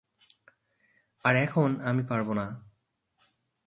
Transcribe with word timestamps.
আর 1.23 1.35
এখন- 1.35 1.69
আমি 1.89 2.03
পারবো 2.03 2.31
না। 2.33 2.45